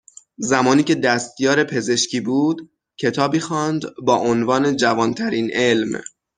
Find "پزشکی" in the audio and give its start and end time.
1.63-2.19